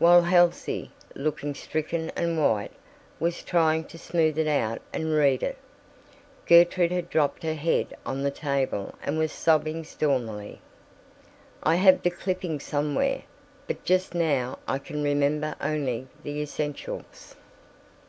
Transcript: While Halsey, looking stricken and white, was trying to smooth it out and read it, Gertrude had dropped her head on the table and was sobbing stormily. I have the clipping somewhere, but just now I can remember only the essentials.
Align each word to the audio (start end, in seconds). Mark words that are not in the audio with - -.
While 0.00 0.22
Halsey, 0.22 0.90
looking 1.14 1.54
stricken 1.54 2.10
and 2.16 2.36
white, 2.36 2.72
was 3.20 3.40
trying 3.44 3.84
to 3.84 3.98
smooth 3.98 4.36
it 4.36 4.48
out 4.48 4.82
and 4.92 5.12
read 5.14 5.44
it, 5.44 5.56
Gertrude 6.44 6.90
had 6.90 7.08
dropped 7.08 7.44
her 7.44 7.54
head 7.54 7.96
on 8.04 8.24
the 8.24 8.32
table 8.32 8.96
and 9.00 9.16
was 9.16 9.30
sobbing 9.30 9.84
stormily. 9.84 10.60
I 11.62 11.76
have 11.76 12.02
the 12.02 12.10
clipping 12.10 12.58
somewhere, 12.58 13.22
but 13.68 13.84
just 13.84 14.12
now 14.12 14.58
I 14.66 14.80
can 14.80 15.04
remember 15.04 15.54
only 15.60 16.08
the 16.24 16.42
essentials. 16.42 17.36